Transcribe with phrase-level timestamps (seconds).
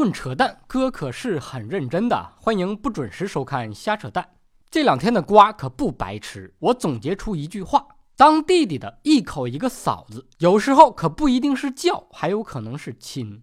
[0.00, 2.32] 论扯淡，哥可是很认真的。
[2.40, 4.26] 欢迎不准时收看瞎扯淡。
[4.70, 7.84] 这两天的瓜可不白吃，我总结出一句话：
[8.16, 13.42] 当弟弟的一口一个嫂子，有时候可不一定是叫，还有可能是亲。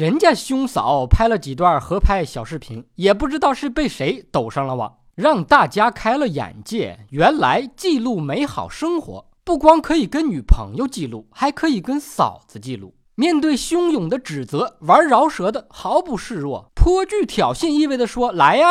[0.00, 7.00] 人家兄嫂拍了几段合拍小视频，也不知道是被谁抖上了网，让大家开了眼界。
[7.10, 12.94] 原来记录美好生活，不光可以跟女朋友记录，还可以跟嫂子记录。
[13.14, 18.68] 面对汹涌的指责，玩饶舌的毫不示弱，颇具挑衅意味的说：“来呀！”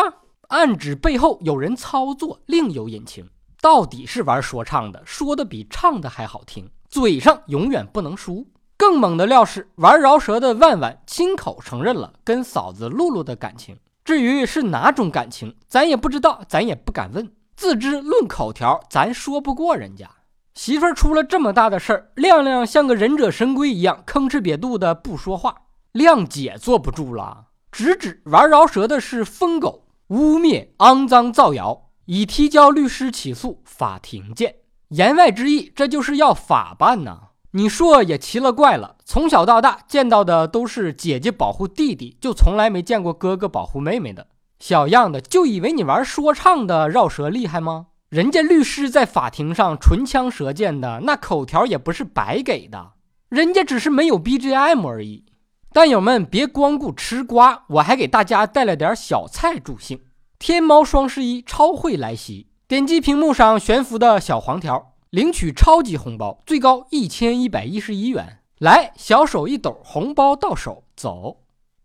[0.49, 3.29] 暗指背后有人操作，另有隐情。
[3.61, 8.47] 到底是玩说唱的，说的比唱的还好听，嘴上永远不能输。
[8.79, 13.77] 更猛的料是，玩饶舌的万万亲口承认了跟嫂子露露的感情。
[14.05, 17.29] 至于是哪种感情，咱也不知道，咱也不敢问。
[17.57, 20.09] 自知论口条，咱说不过人家。
[20.53, 25.53] 媳妇儿出了这么大的事儿，亮亮像个忍者神龟一样吭哧瘪肚的不说话。
[25.91, 34.55] 亮姐坐不住了，直指玩饶舌的是疯狗，污蔑、肮脏、造谣，已提交律师起诉，法庭见。
[34.87, 37.28] 言外之意，这就是要法办呐。
[37.51, 44.27] 你说也奇了怪了，从小到大见到的都是姐姐保护弟弟，就从来没见过哥哥保护妹妹的。
[44.59, 47.87] 小样的，就以为你玩说唱的绕舌厉害吗？
[48.09, 52.91] 人家律师在法庭上唇枪舌剑的，那口条也不是白给的，
[53.29, 55.25] 人家只是没有 BGM 而已。
[55.71, 60.01] 蛋友们别光顾吃瓜，我还给大家带了点小菜助兴。
[60.37, 64.88] 天猫双十一超会来袭，点击屏幕上悬浮的小黄条。
[65.11, 68.43] 领取超级红包，最高一千一百一十一元。
[68.59, 71.37] 来，小手一抖，红包到手，走。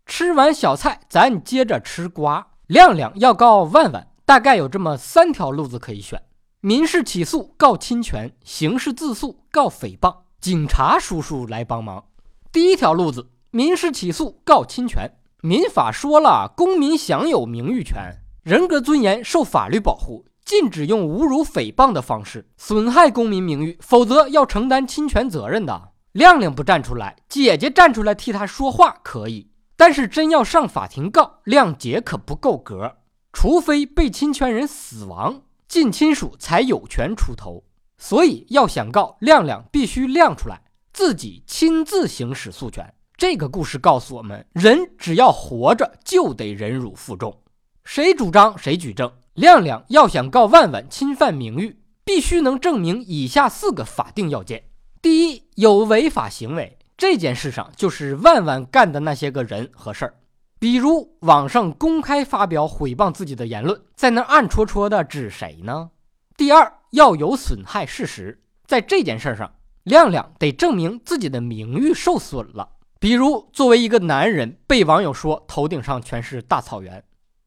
[0.05, 2.49] 吃完小菜，咱接着吃瓜。
[2.67, 6.21] 亮亮要告万万，大概有这么三条路子可以选：
[6.61, 10.17] 民事起诉告侵权，刑事自诉告诽谤。
[10.39, 12.05] 警察叔叔来帮忙。
[12.51, 15.11] 第一条路子，民事起诉告侵权。
[15.41, 20.25] 民法说了，公民享有名誉权，人格尊严受法律保护。
[20.45, 25.89] 禁止用侮辱、诽谤的方式损害公民名誉，否则要承担侵权责任的。
[26.11, 32.97] 亮亮不站出来，姐姐站出来替他说话可以，但是真要上法庭告，亮姐可不够格。
[33.33, 37.63] 除非被侵权人死亡，近亲属才有权出头。
[37.97, 40.61] 所以要想告亮亮，必须亮出来，
[40.93, 42.93] 自己亲自行使诉权。
[43.17, 47.41] 这个故事告诉我们，人只要活着，就得忍辱负重。
[47.83, 49.11] 谁主张谁举证。
[49.35, 54.63] 亮亮要想告万万侵犯名誉，必须能证明以下四个法定要件：
[55.01, 60.13] 第一，有违法行为，这件事上就是万万干的那些个人和事儿，
[60.57, 65.89] 比如网上公开发表毁谤自己的言论，在那暗戳戳的指谁呢？
[66.37, 69.53] 第二，要有损害事实，在这件事上，
[69.83, 72.69] 亮亮得证明自己的名誉受损了，
[73.01, 77.03] 比如作为一个男人，被网友说头顶上全是大草原。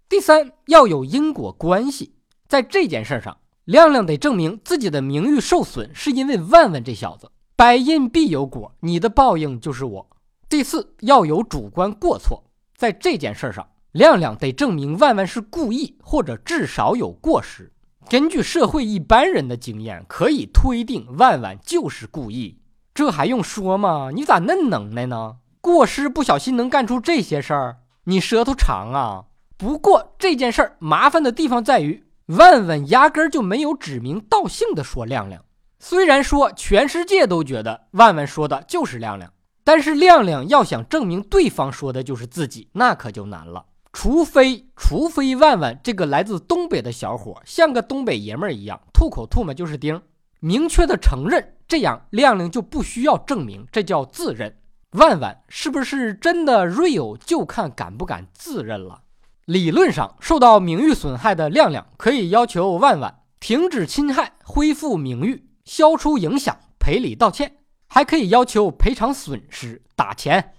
[0.08, 2.14] 第三，要有因果关系，
[2.48, 3.36] 在这件事上，
[3.66, 7.30] 亮亮得证明自己的名誉受损是因为万万这小子。
[7.54, 10.08] 百因必有果，你的报应就是我。
[10.48, 12.42] 第四，要有主观过错，
[12.74, 17.70] 在这件事上，亮亮得证明万万是故意，或者至少有过失。
[18.08, 22.62] 根据社会一般人的经验，可以推定万万就是故意，
[22.94, 24.08] 这还用说吗？
[24.14, 25.36] 你咋嫩能耐呢？
[25.60, 27.76] 过失不小心能干出这些事儿？
[28.04, 29.26] 你舌头长啊！
[29.58, 35.44] 不过这件事儿麻烦的地方在于，万万压根儿就没有指名道姓的说亮亮。
[35.80, 39.32] 虽然说全世界都觉得万万说的就是亮亮，
[39.64, 43.66] 但是亮亮要想证明对方说的就是自己，那可就难了。
[43.92, 50.00] 除非，除非万万这个来自东北的小伙像个东北爷们儿一样，吐口唾沫就是钉，
[50.38, 54.56] 明确的承认，这样亮亮就不需要证明，这叫自认。
[54.92, 59.00] 万万是不是真的 real，就看敢不敢自认了。
[59.48, 67.56] 理论上，受到名誉损害的亮亮可以要求万万停止侵害、恢复名誉、消除影响、赔礼道歉，
[67.88, 70.52] 还可以要求赔偿损失、打钱。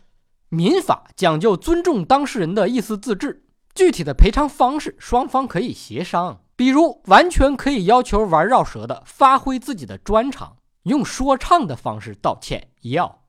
[0.49, 3.43] 民法讲究尊重当事人的意思自治，
[3.75, 6.41] 具体的赔偿方式双方可以协商。
[6.55, 12.69] 比如，完全可以要求玩绕舌的发挥自己的专长，用说唱的方式道歉。
[12.81, 13.19] 要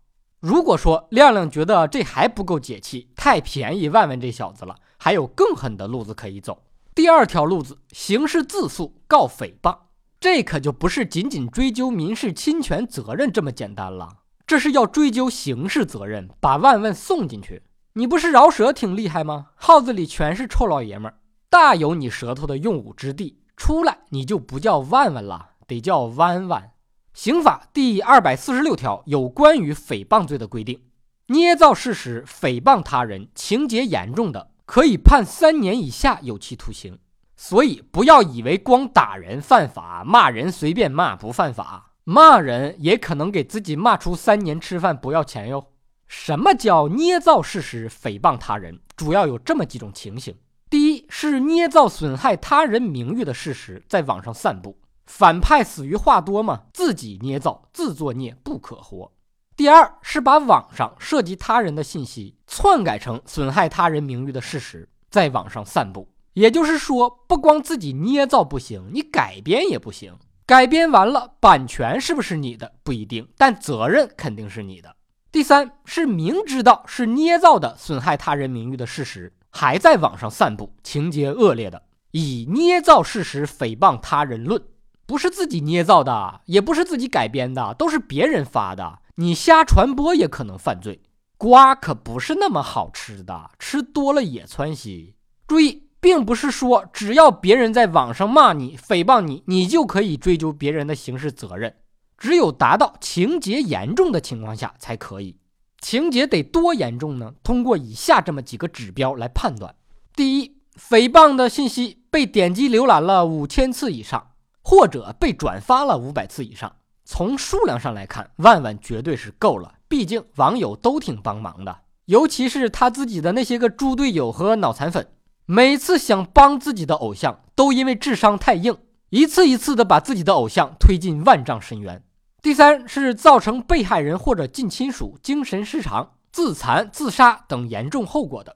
[0.41, 4.75] 如果说亮亮觉得这还不够解气，太便宜万万这小子了。
[5.03, 6.63] 还有更狠的路子可以走。
[6.95, 9.79] 第二条路子，刑事自诉告诽谤，
[10.21, 17.63] 这可就不是仅仅追究民事侵权责任这么简单了，这是要追究刑事责任，把万万送进去。
[17.95, 19.47] 你不是饶舌挺厉害吗？
[19.55, 21.19] 号子里全是臭老爷们儿，
[21.49, 23.39] 大有你舌头的用武之地。
[23.57, 26.73] 出来你就不叫万万了，得叫弯弯。
[27.15, 30.83] 刑法第二百四十六条有关于诽谤罪的规定：
[31.29, 36.97] 捏造事实诽谤他人，情节严重的，可以判三年以下有期徒刑。
[37.37, 45.73] 所以不要以为光打人犯法，骂人随便骂不犯法，骂人也可能给自己骂出三年吃饭不要钱哟。
[46.07, 48.79] 什么叫捏造事实诽谤他人？
[48.95, 50.37] 主要有这么几种情形：
[50.69, 54.79] 第一是捏造损害他人名誉的事实，在网上散布。
[55.05, 59.11] 反派死于话多嘛，自己捏造，自作孽不可活。
[59.61, 66.09] 第二是把网上涉及他人的信息篡改成损害他人名誉的事实，在网上散布。
[66.33, 70.17] 也就是说，不光自己捏造不行，你改编也不行。
[70.47, 74.97] 改编完了，版权是不是你的不一定，但责任肯定是你的。
[75.31, 84.63] 第三是明知道是捏造的损害他人名誉的事实，还在网上散布，情节恶劣的，以捏造事实诽谤他人论。
[85.05, 89.01] 不是自己捏造的，也不是自己改编的，都是别人发的。
[89.21, 91.03] 你瞎传播也可能犯罪。
[91.37, 95.15] 瓜可不是那么好吃的，吃多了也窜稀。
[95.47, 101.77] 注意，并不是说只要别人在网上骂你、诽谤你，你就可以追究别人的刑事责任。
[102.17, 105.37] 只有达到情节严重的情况下才可以。
[105.81, 107.35] 情节得多严重呢？
[107.43, 109.75] 通过以下这么几个指标来判断：
[110.17, 114.29] 第一，诽谤的信息被点击浏览了五千次以上。
[114.63, 116.77] 或者被转发了五百次以上，
[117.13, 119.75] 从数量上来看，万万绝对是够了。
[119.89, 125.09] 毕竟网友都挺帮忙的，尤其是他自己的那些个猪队友和脑残粉，
[125.45, 128.79] 每次想帮自己的偶像，都因为智商太硬，
[129.09, 132.01] 一次一次的把自己的偶像推进万丈深渊。
[132.41, 138.55] 第三是造成被害人或者近亲属精神失常、自残、自杀等严重后果的，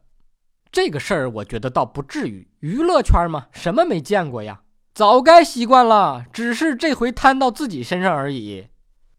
[0.70, 2.46] 这个事儿我觉得倒不至于。
[2.60, 4.60] 娱乐圈嘛，什么没见过呀？
[4.94, 8.68] 早该习惯了，只是这回摊到自己身上而已。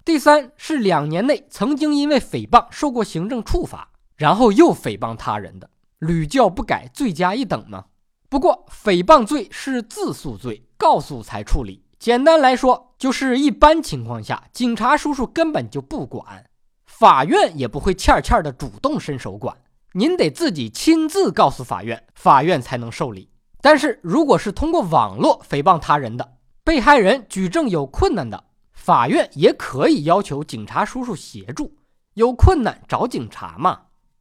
[0.06, 5.70] 第三是两年内曾经因为诽谤受过行政处罚，然后又诽谤他人的，
[6.00, 7.88] 屡教不改，罪加一等吗？
[8.30, 11.84] 不过诽谤罪是自诉罪，告诉才处理。
[12.00, 16.46] 简单来说，就是一般情况下，警察叔叔根本就不管，
[16.86, 19.58] 法院也不会欠欠的主动伸手管，
[19.92, 23.28] 您得自己亲自告诉法院，法院才能受理。
[23.66, 26.34] 但是，如果是通过网络诽谤他人的，
[26.64, 31.76] 被害人举证有困难的，法院也可以要求警察叔叔协助。
[32.14, 33.80] 有困难找警察嘛？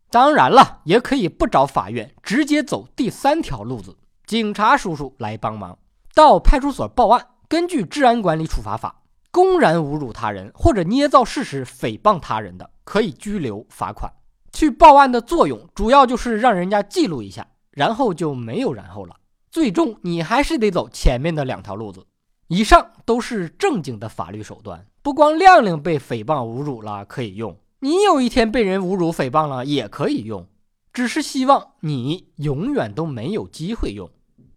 [0.08, 3.94] 当然了，也可以不找法院，直接走第三条路子，
[4.24, 5.76] 警察叔叔来帮忙，
[6.14, 7.26] 到派出所报案。
[7.46, 14.10] 根据《治安管理处罚法》，公然侮辱他人或者捏造事实诽谤他人的，可以拘留、罚款。
[14.54, 19.14] 去报案的作用，主要就是让人家记录一下，然后就没有然后了。
[19.54, 22.04] 最终，你还是得走前面的两条路子。
[22.48, 30.48] 以上都是正经的法律手段，不光亮亮被诽谤侮辱了可以用，你有一天被人侮辱诽谤了也可以用，
[30.92, 34.10] 只是希望你永远都没有机会用。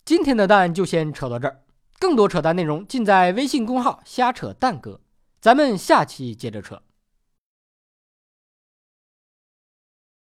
[0.03, 1.59] 今天的蛋就先扯到这儿，
[1.99, 5.01] 更多扯淡内容尽在微信公号“瞎扯蛋哥”，
[5.39, 6.81] 咱们下期接着扯。